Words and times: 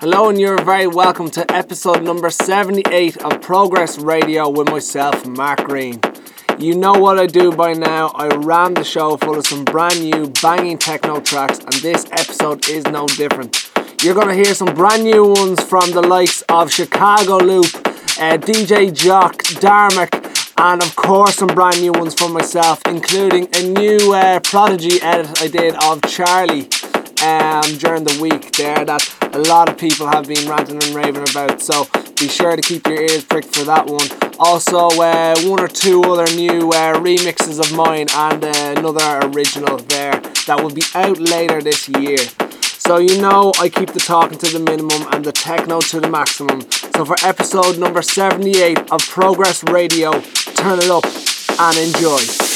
Hello, 0.00 0.28
and 0.28 0.38
you're 0.38 0.62
very 0.62 0.86
welcome 0.86 1.28
to 1.28 1.44
episode 1.52 2.04
number 2.04 2.30
78 2.30 3.16
of 3.16 3.40
Progress 3.40 3.98
Radio 3.98 4.48
with 4.48 4.70
myself, 4.70 5.26
Mark 5.26 5.64
Green. 5.64 6.00
You 6.56 6.76
know 6.76 6.92
what 6.92 7.18
I 7.18 7.26
do 7.26 7.50
by 7.50 7.72
now. 7.72 8.12
I 8.14 8.28
ram 8.28 8.74
the 8.74 8.84
show 8.84 9.16
full 9.16 9.36
of 9.36 9.44
some 9.44 9.64
brand 9.64 10.00
new 10.00 10.28
banging 10.40 10.78
techno 10.78 11.18
tracks, 11.18 11.58
and 11.58 11.72
this 11.82 12.04
episode 12.12 12.68
is 12.68 12.84
no 12.84 13.08
different. 13.08 13.72
You're 14.00 14.14
going 14.14 14.28
to 14.28 14.36
hear 14.36 14.54
some 14.54 14.72
brand 14.72 15.02
new 15.02 15.26
ones 15.32 15.60
from 15.64 15.90
the 15.90 16.02
likes 16.02 16.42
of 16.42 16.72
Chicago 16.72 17.38
Loop, 17.38 17.74
uh, 17.74 18.38
DJ 18.38 18.94
Jock, 18.94 19.42
Darmic, 19.58 20.14
and 20.58 20.80
of 20.80 20.94
course 20.94 21.34
some 21.34 21.48
brand 21.48 21.80
new 21.80 21.90
ones 21.90 22.14
from 22.14 22.32
myself, 22.32 22.80
including 22.86 23.48
a 23.56 23.62
new 23.64 24.14
uh, 24.14 24.38
Prodigy 24.44 25.02
edit 25.02 25.42
I 25.42 25.48
did 25.48 25.74
of 25.74 26.02
Charly 26.02 26.68
um, 27.20 27.78
during 27.78 28.04
the 28.04 28.16
week 28.22 28.52
there 28.52 28.84
that 28.84 29.17
a 29.38 29.42
lot 29.42 29.68
of 29.68 29.78
people 29.78 30.06
have 30.08 30.26
been 30.26 30.48
ranting 30.48 30.82
and 30.82 30.94
raving 30.94 31.28
about. 31.30 31.62
So 31.62 31.86
be 32.18 32.28
sure 32.28 32.56
to 32.56 32.62
keep 32.62 32.86
your 32.86 33.00
ears 33.00 33.24
pricked 33.24 33.54
for 33.54 33.64
that 33.64 33.86
one. 33.86 34.08
Also, 34.40 34.88
uh, 35.00 35.38
one 35.42 35.60
or 35.60 35.68
two 35.68 36.02
other 36.02 36.26
new 36.34 36.70
uh, 36.70 36.94
remixes 36.98 37.60
of 37.60 37.74
mine 37.76 38.06
and 38.14 38.44
uh, 38.44 38.74
another 38.76 39.28
original 39.28 39.78
there 39.78 40.20
that 40.46 40.60
will 40.60 40.70
be 40.70 40.82
out 40.94 41.18
later 41.18 41.62
this 41.62 41.88
year. 41.88 42.18
So 42.78 42.98
you 42.98 43.20
know 43.20 43.52
I 43.60 43.68
keep 43.68 43.92
the 43.92 44.00
talking 44.00 44.38
to 44.38 44.46
the 44.46 44.60
minimum 44.60 45.06
and 45.12 45.24
the 45.24 45.32
techno 45.32 45.80
to 45.80 46.00
the 46.00 46.10
maximum. 46.10 46.62
So 46.70 47.04
for 47.04 47.16
episode 47.22 47.78
number 47.78 48.02
78 48.02 48.90
of 48.90 49.06
Progress 49.08 49.62
Radio, 49.64 50.12
turn 50.20 50.78
it 50.80 50.90
up 50.90 51.04
and 51.60 51.78
enjoy. 51.78 52.47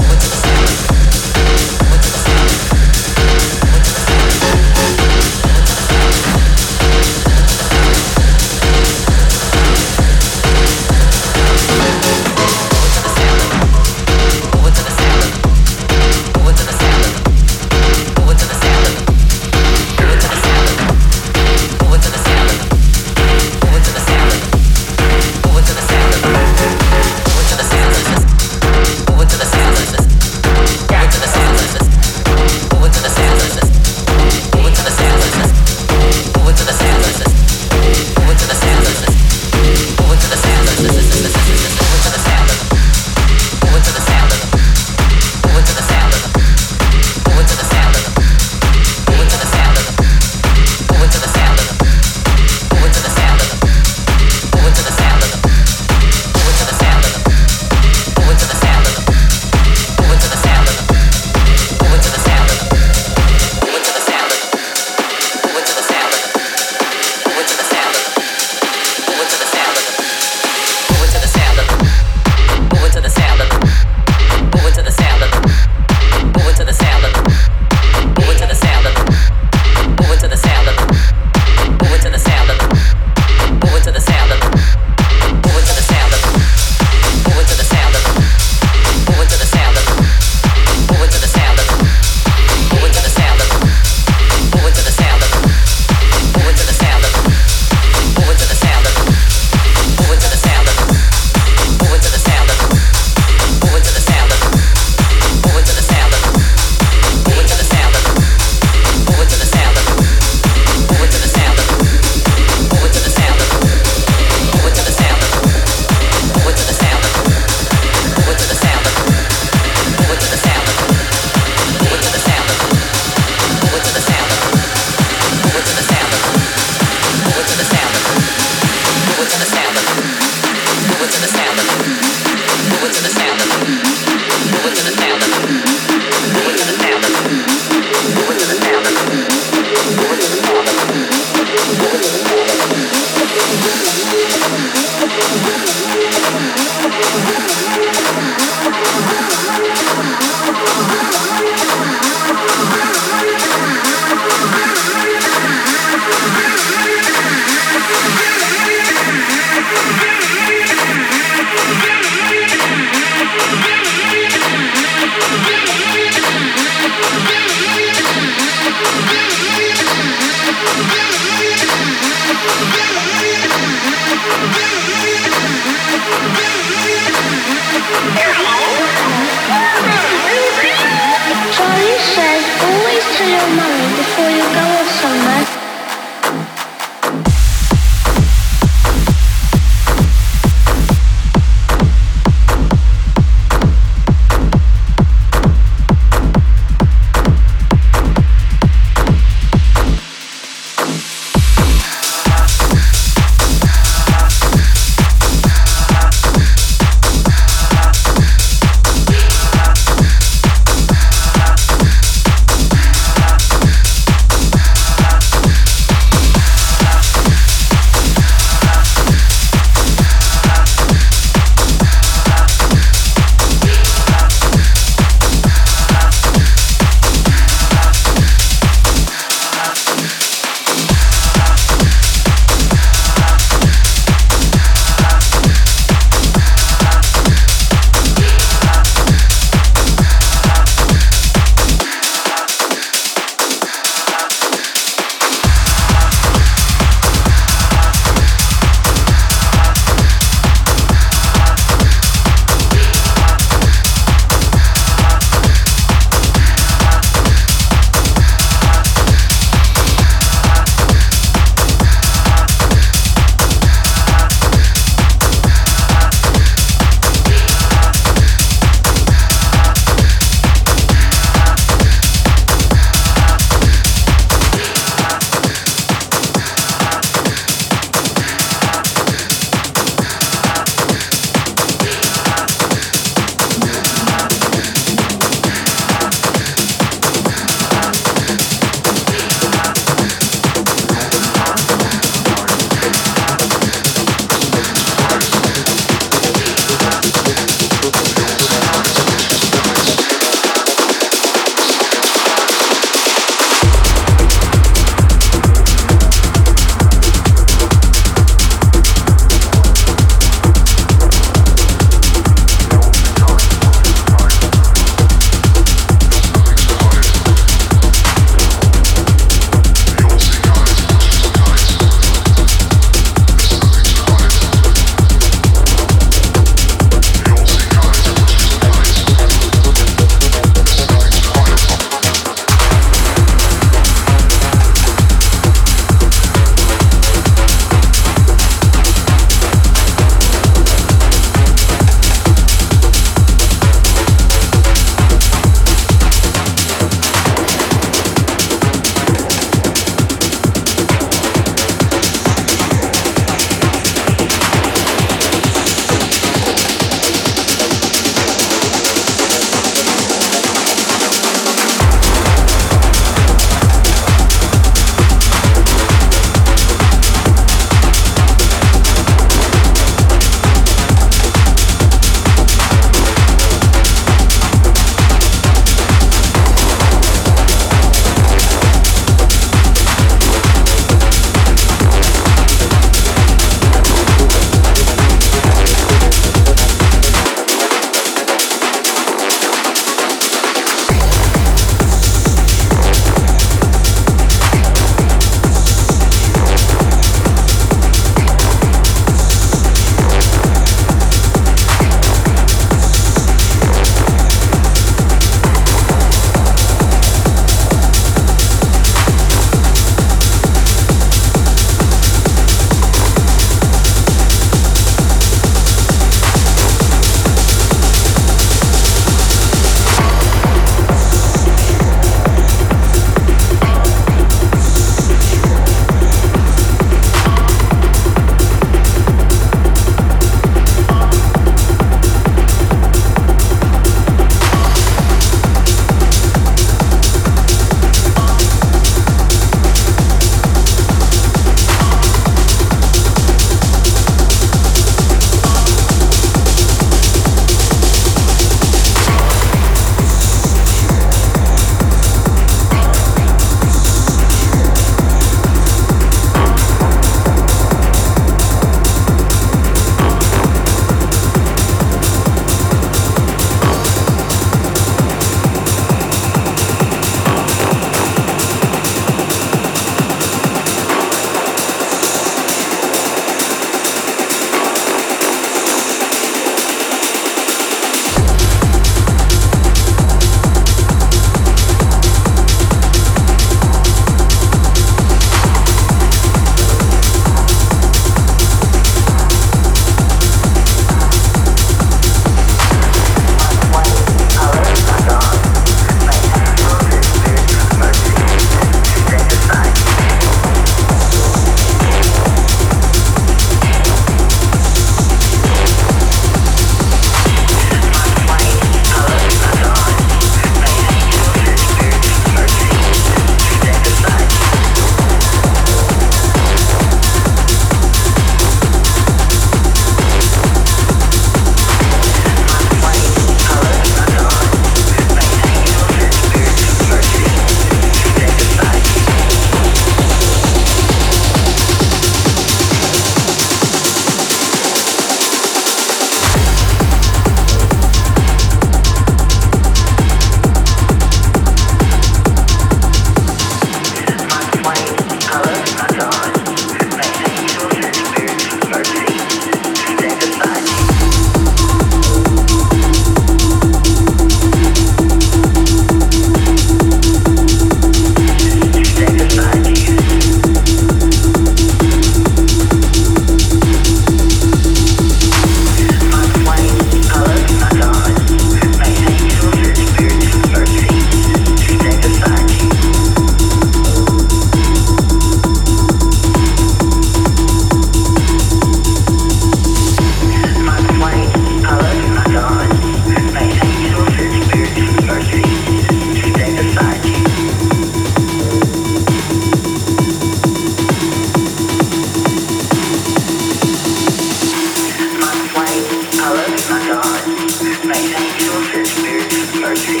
surgery 599.76 600.00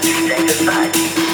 to 0.00 0.08
stay 0.08 0.44
aside. 0.46 1.25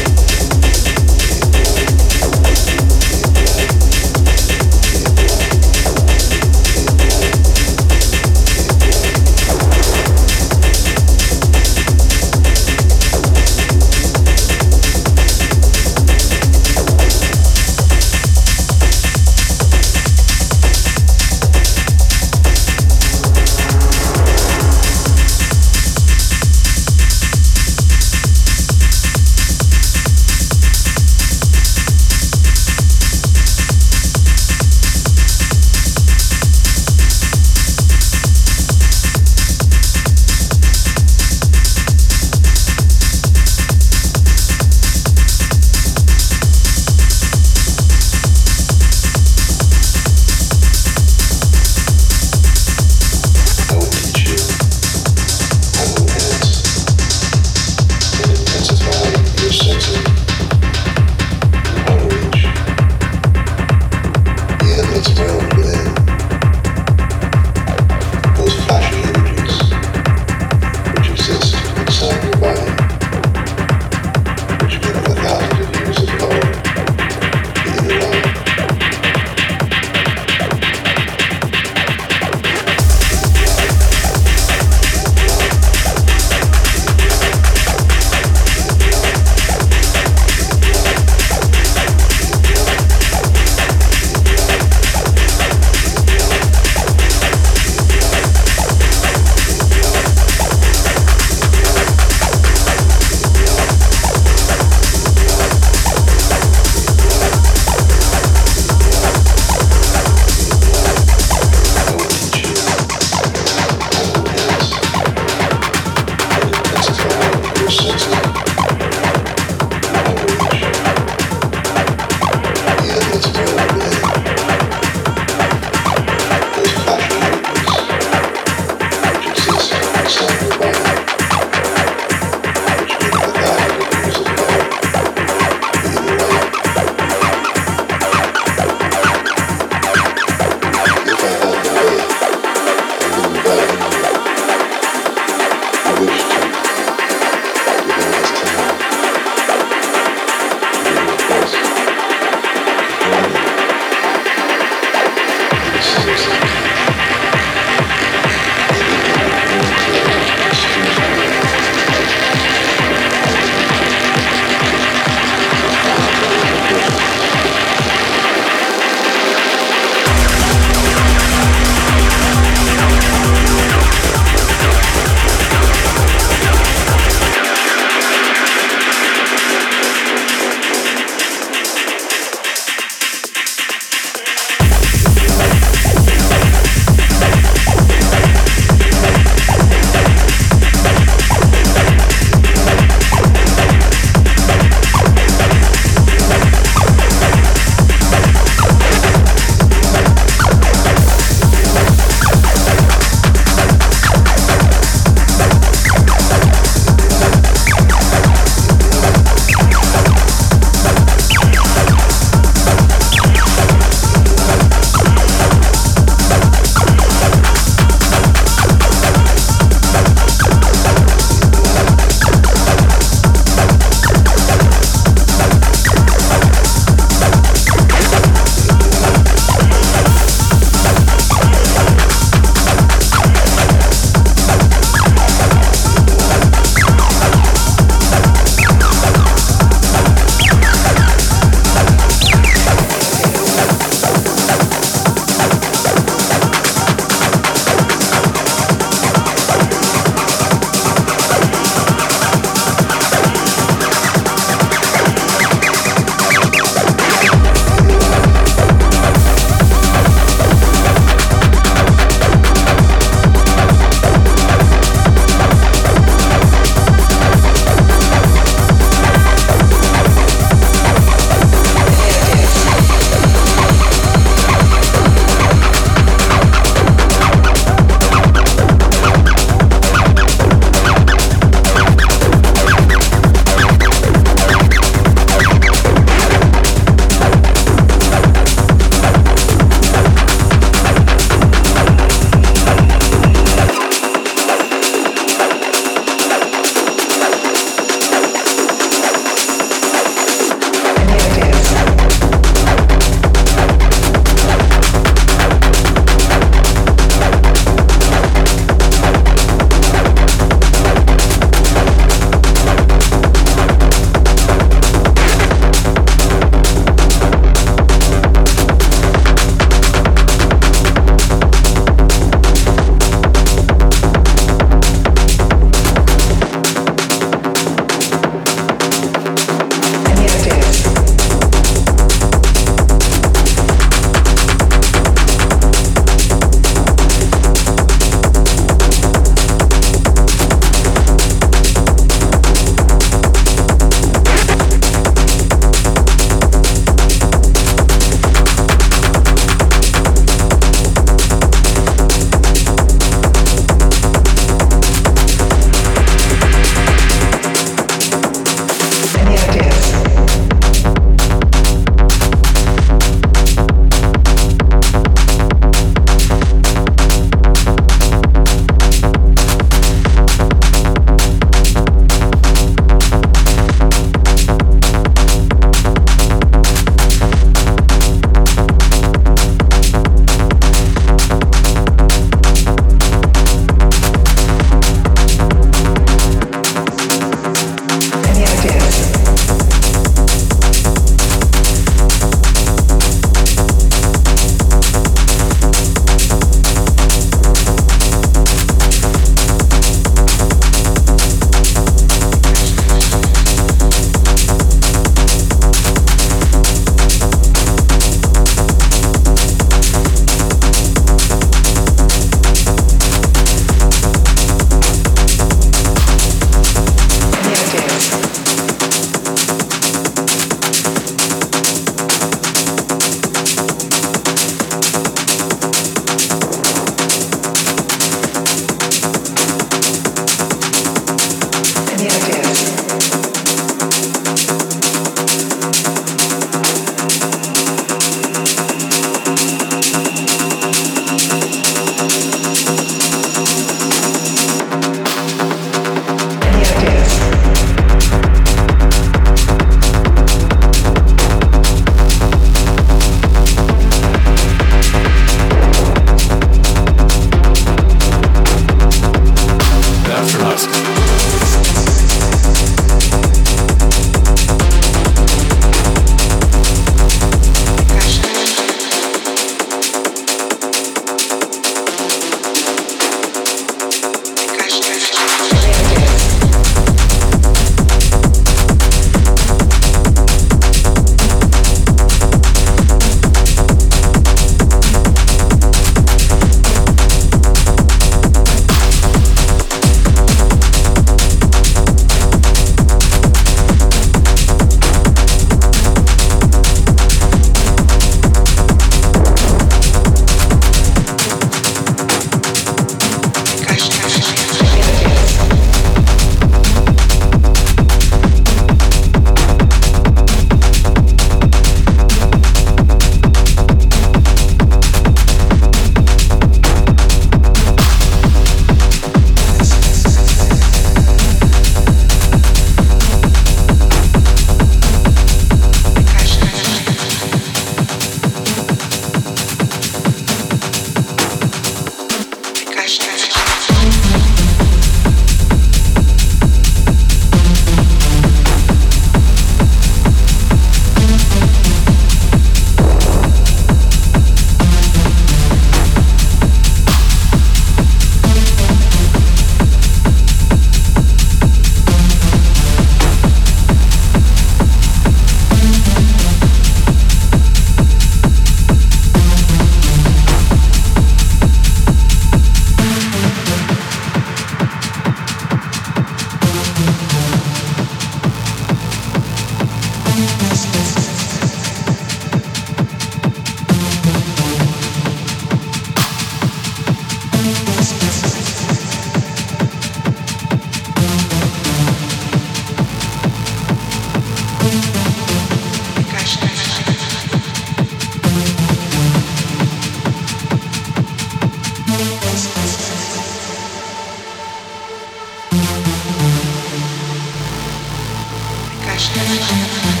Cash. 599.13 600.00